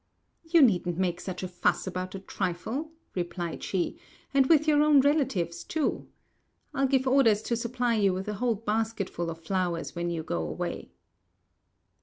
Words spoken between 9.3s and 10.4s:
flowers when you